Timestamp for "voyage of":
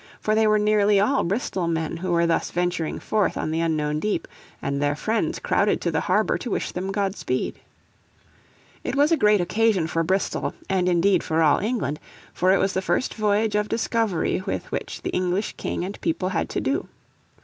13.13-13.69